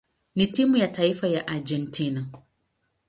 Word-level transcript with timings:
na 0.35 0.45
timu 0.45 0.77
ya 0.77 0.87
taifa 0.87 1.27
ya 1.27 1.47
Argentina. 1.47 2.25